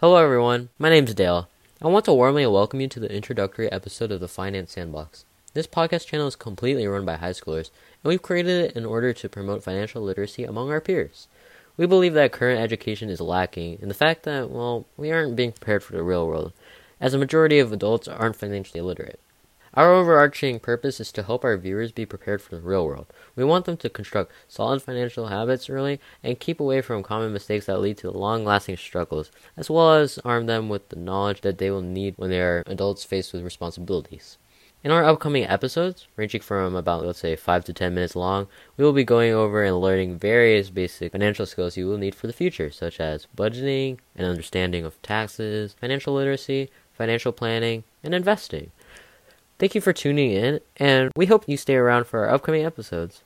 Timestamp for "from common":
26.80-27.32